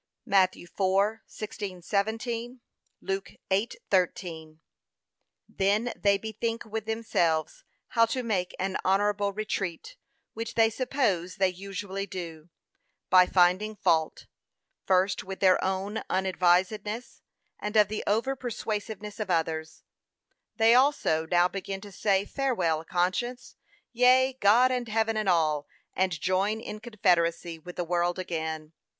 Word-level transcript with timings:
(Matt. 0.25 0.53
4:16, 0.53 1.83
17; 1.83 2.61
Luke 3.01 3.33
8:13) 3.51 4.57
Then 5.47 5.93
they 5.95 6.17
bethink 6.17 6.65
with 6.65 6.87
themselves, 6.87 7.63
how 7.89 8.07
to 8.07 8.23
make 8.23 8.55
an 8.57 8.77
honourable 8.83 9.31
retreat, 9.31 9.97
which 10.33 10.55
they 10.55 10.71
suppose 10.71 11.35
they 11.35 11.49
usually 11.49 12.07
do, 12.07 12.49
by 13.11 13.27
finding 13.27 13.75
fault, 13.75 14.25
first 14.87 15.23
with 15.23 15.39
their 15.39 15.63
own 15.63 16.01
unadvisedness, 16.09 17.21
and 17.59 17.77
of 17.77 17.87
the 17.87 18.03
over 18.07 18.35
persuasiveness 18.35 19.19
of 19.19 19.29
others; 19.29 19.83
they 20.55 20.73
also 20.73 21.27
now 21.27 21.47
begin 21.47 21.79
to 21.79 21.91
say 21.91 22.25
farewell 22.25 22.83
conscience, 22.83 23.55
yea, 23.93 24.35
God 24.41 24.71
and 24.71 24.87
heaven 24.87 25.15
and 25.15 25.29
all, 25.29 25.67
and 25.93 26.19
join 26.19 26.59
in 26.59 26.79
confederacy 26.79 27.59
with 27.59 27.75
the 27.75 27.83
world 27.85 28.17
again. 28.17 28.73